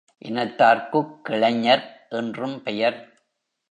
[0.17, 1.85] இனத்தார்க்குக் கிளைஞர்
[2.09, 2.99] என்றும்பெயர்.